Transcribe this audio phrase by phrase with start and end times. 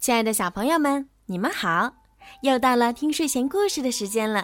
[0.00, 1.92] 亲爱的小朋友们，你们好！
[2.40, 4.42] 又到了听睡前故事的时间了，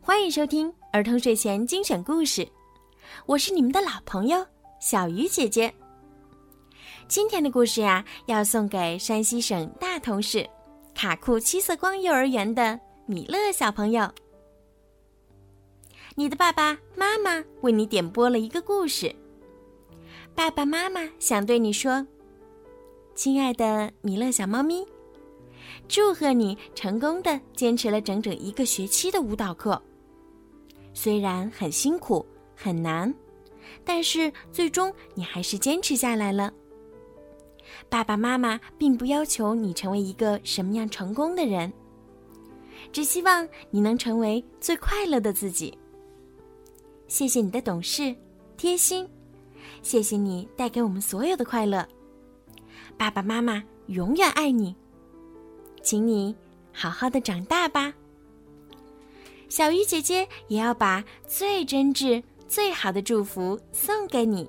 [0.00, 2.46] 欢迎收听儿童睡前精选故事。
[3.26, 4.46] 我是你们的老朋友
[4.80, 5.74] 小鱼姐姐。
[7.08, 10.48] 今天的故事呀，要送给山西省大同市
[10.94, 14.08] 卡库七色光幼儿园的米乐小朋友。
[16.14, 19.12] 你的爸爸妈妈为你点播了一个故事，
[20.32, 22.06] 爸爸妈妈想对你说。
[23.20, 24.82] 亲爱的米勒小猫咪，
[25.86, 29.78] 祝贺你成功的坚持了整整一个学期的舞蹈课。
[30.94, 32.24] 虽然很辛苦
[32.56, 33.14] 很难，
[33.84, 36.50] 但是最终你还是坚持下来了。
[37.90, 41.70] 爸爸妈妈并不要求你成为一个什么样成功的人，
[42.90, 45.76] 只希望你能成为最快乐的自己。
[47.06, 48.16] 谢谢你的懂事、
[48.56, 49.06] 贴心，
[49.82, 51.86] 谢谢你带给我们所有的快乐。
[53.00, 54.76] 爸爸妈妈永远爱你，
[55.82, 56.36] 请你
[56.70, 57.94] 好好的长大吧。
[59.48, 64.46] 小鱼姐姐也要把最真挚、最好的祝福送给你。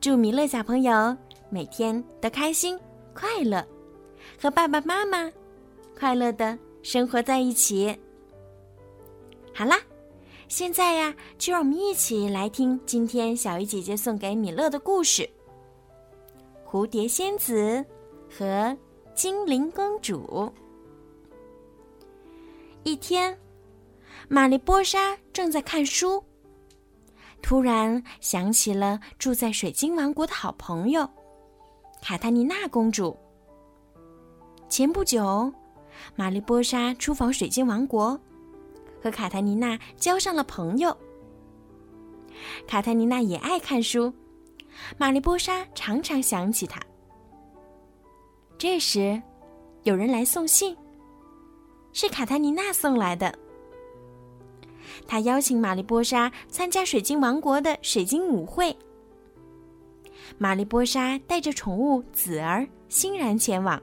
[0.00, 1.14] 祝米乐小朋友
[1.50, 2.80] 每天都开心
[3.12, 3.62] 快乐，
[4.40, 5.30] 和爸爸妈妈
[5.94, 7.94] 快乐的生活在一起。
[9.52, 9.78] 好啦，
[10.48, 15.28] 现在呀，就让我们一起来听今天小鱼姐姐送给米乐的故事。
[16.72, 17.84] 蝴蝶仙子
[18.30, 18.74] 和
[19.14, 20.50] 精灵公主。
[22.82, 23.38] 一天，
[24.26, 26.24] 玛丽波莎正在看书，
[27.42, 31.06] 突然想起了住在水晶王国的好朋友
[32.00, 33.14] 卡塔尼娜公主。
[34.66, 35.52] 前不久，
[36.16, 38.18] 玛丽波莎出访水晶王国，
[39.02, 40.96] 和卡塔尼娜交上了朋友。
[42.66, 44.10] 卡塔尼娜也爱看书。
[44.96, 46.80] 玛丽波莎常常想起他。
[48.58, 49.20] 这时，
[49.82, 50.76] 有人来送信，
[51.92, 53.36] 是卡塔尼娜送来的。
[55.06, 58.76] 他邀请玛丽波莎参加水晶王国的水晶舞会。
[60.38, 63.80] 玛丽波莎带着宠物子儿欣然前往。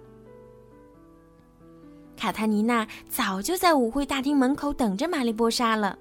[2.15, 5.97] 卡塔尼娜早就在舞会大厅门口等着玛丽波莎了。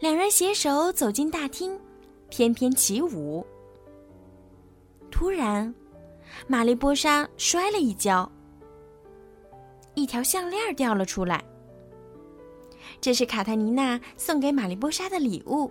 [0.00, 1.78] 两人携手走进大厅。
[2.32, 3.46] 翩翩起舞。
[5.10, 5.72] 突然，
[6.46, 8.32] 玛丽波莎摔了一跤，
[9.92, 11.44] 一条项链掉了出来。
[13.02, 15.70] 这是卡塔尼娜送给玛丽波莎的礼物。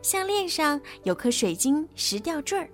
[0.00, 2.70] 项链上有颗水晶石吊坠儿。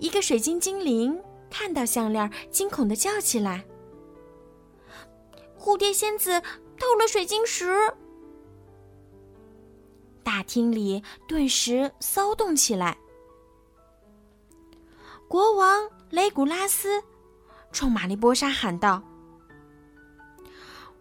[0.00, 1.16] 一个水晶精灵
[1.48, 3.64] 看到项链，惊恐的叫起来
[5.56, 6.40] ：“蝴蝶仙子
[6.76, 7.72] 偷了水晶石！”
[10.28, 12.98] 大厅里顿时骚动起来。
[15.26, 17.02] 国王雷古拉斯
[17.72, 19.02] 冲玛丽波莎喊道：“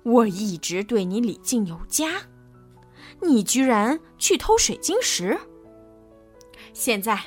[0.04, 2.22] 我一直对你礼敬有加，
[3.22, 5.38] 你居然去偷水晶石！
[6.72, 7.20] 现在，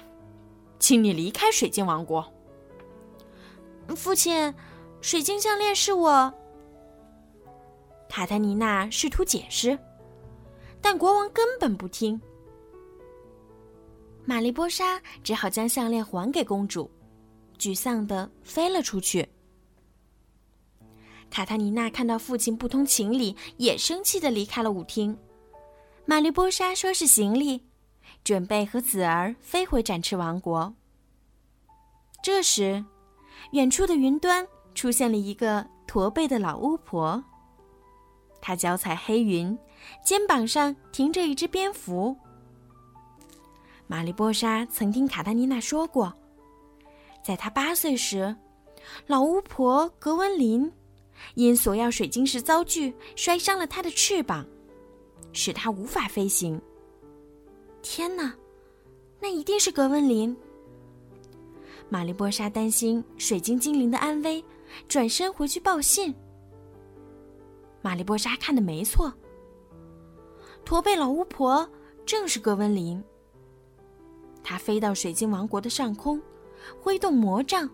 [0.78, 2.26] 请你离开水晶王国。”
[3.94, 4.54] 父亲，
[5.02, 6.32] 水晶项链是我。
[8.08, 9.78] 卡塔尼娜试图解释。
[10.82, 12.20] 但国王根本不听，
[14.24, 16.90] 玛丽波莎只好将项链还给公主，
[17.58, 19.28] 沮丧的飞了出去。
[21.30, 25.16] 卡塔尼娜看到父亲不通情理，也生气的离开了舞厅。
[26.04, 27.62] 玛丽波莎收拾行李，
[28.24, 30.74] 准备和子儿飞回展翅王国。
[32.22, 32.84] 这时，
[33.52, 37.22] 远处的云端出现了一个驼背的老巫婆。
[38.40, 39.56] 她脚踩黑云，
[40.04, 42.16] 肩膀上停着一只蝙蝠。
[43.86, 46.12] 玛丽波莎曾听卡塔尼娜说过，
[47.24, 48.34] 在她八岁时，
[49.06, 50.70] 老巫婆格温琳
[51.34, 54.46] 因索要水晶石遭拒，摔伤了她的翅膀，
[55.32, 56.60] 使她无法飞行。
[57.82, 58.34] 天哪，
[59.20, 60.36] 那一定是格温琳！
[61.88, 64.44] 玛丽波莎担心水晶精灵的安危，
[64.86, 66.14] 转身回去报信。
[67.82, 69.12] 玛丽波莎看的没错，
[70.70, 71.68] 驼背老巫婆
[72.06, 73.02] 正是格温琳。
[74.40, 76.22] 她飞到水晶王国的上空，
[76.80, 77.68] 挥动魔杖，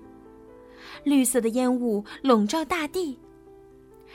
[1.04, 3.18] 绿色的烟雾笼罩大地，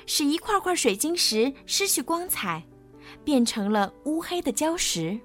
[0.07, 2.63] 使一块块水晶石失去光彩，
[3.23, 5.15] 变成了乌黑的礁石。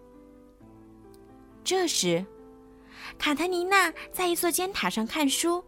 [1.65, 2.27] 这时，
[3.17, 5.65] 卡塔尼娜在一座尖塔上看书，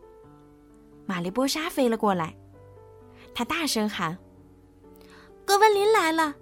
[1.06, 2.36] 玛丽波莎飞了过来，
[3.34, 4.18] 她大声喊。
[5.46, 6.34] 格温林来了，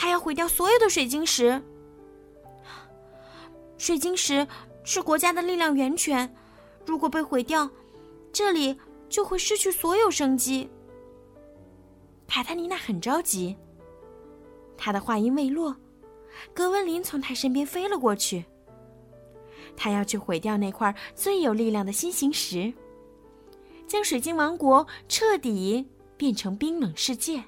[0.00, 1.62] 他要毁掉所有的水晶石。
[3.76, 4.48] 水晶石
[4.82, 6.34] 是国家的力量源泉，
[6.86, 7.68] 如果被毁掉，
[8.32, 8.74] 这里
[9.10, 10.70] 就会失去所有生机。
[12.26, 13.54] 卡塔尼娜很着急。
[14.74, 15.76] 她的话音未落，
[16.54, 18.46] 格温林从她身边飞了过去。
[19.76, 22.72] 他要去毁掉那块最有力量的新形石，
[23.86, 25.86] 将水晶王国彻底
[26.16, 27.44] 变成冰冷世界。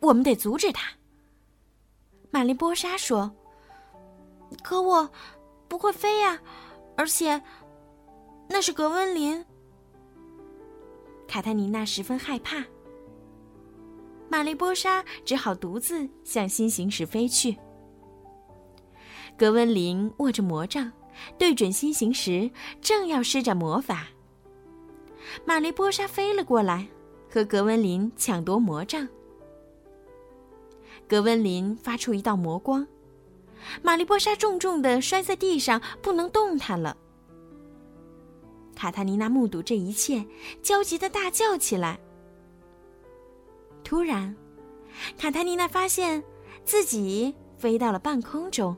[0.00, 0.90] 我们得阻止他。
[2.30, 3.30] 玛丽波莎说
[4.62, 5.10] ：“可我
[5.68, 6.40] 不会飞呀，
[6.96, 7.40] 而且
[8.48, 9.44] 那是格温林。”
[11.28, 12.64] 卡塔尼娜十分害怕。
[14.28, 17.56] 玛丽波莎只好独自向新形石飞去。
[19.36, 20.92] 格温林握着魔杖，
[21.36, 22.50] 对准新形石，
[22.80, 24.06] 正要施展魔法。
[25.44, 26.86] 玛丽波莎飞了过来，
[27.28, 29.08] 和格温林抢夺魔杖。
[31.10, 32.86] 格温林发出一道魔光，
[33.82, 36.96] 玛丽波莎重重的摔在地上，不能动弹了。
[38.76, 40.24] 卡塔尼娜目睹这一切，
[40.62, 41.98] 焦急的大叫起来。
[43.82, 44.32] 突然，
[45.18, 46.22] 卡塔尼娜发现
[46.64, 48.76] 自己飞到了半空中，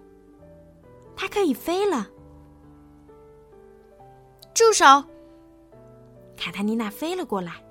[1.14, 2.08] 她可以飞了。
[4.54, 4.86] 住手！
[6.34, 7.62] 卡塔尼娜飞了过来，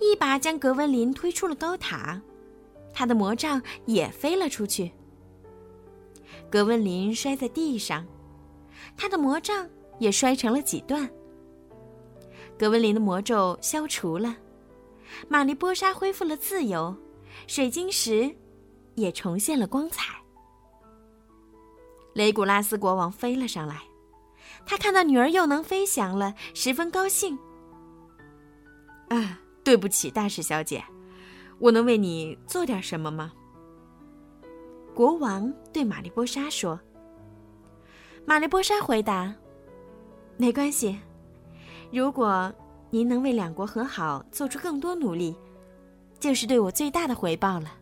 [0.00, 2.18] 一把将格温林推出了高塔。
[3.00, 4.92] 他的魔杖也飞了出去。
[6.50, 8.06] 格温林摔在地上，
[8.94, 9.66] 他的魔杖
[9.98, 11.08] 也摔成了几段。
[12.58, 14.36] 格温林的魔咒消除了，
[15.28, 16.94] 玛丽波莎恢复了自由，
[17.46, 18.36] 水晶石
[18.96, 20.14] 也重现了光彩。
[22.12, 23.80] 雷古拉斯国王飞了上来，
[24.66, 27.38] 他看到女儿又能飞翔了，十分高兴。
[29.08, 30.84] 啊，对不起，大使小姐。
[31.60, 33.32] 我能为你做点什么吗？
[34.94, 36.80] 国王对玛丽波莎说。
[38.24, 39.34] 玛丽波莎回答
[40.38, 40.98] ：“没关系，
[41.92, 42.50] 如果
[42.88, 45.36] 您能为两国和好做出更多努力，
[46.18, 47.76] 就是对我最大的回报了。”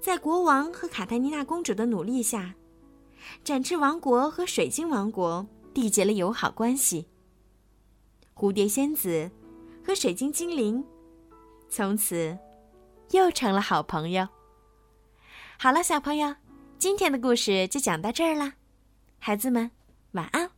[0.00, 2.54] 在国王和卡泰妮娜公主的努力下，
[3.42, 5.44] 展翅王国和水晶王国
[5.74, 7.06] 缔结了友好关系。
[8.36, 9.28] 蝴蝶仙子
[9.84, 10.84] 和水晶精灵。
[11.70, 12.36] 从此，
[13.12, 14.28] 又成了好朋友。
[15.56, 16.34] 好了，小朋友，
[16.78, 18.54] 今天的故事就讲到这儿了，
[19.20, 19.70] 孩子们，
[20.12, 20.49] 晚安。